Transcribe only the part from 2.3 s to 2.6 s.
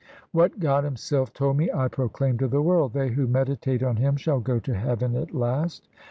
to the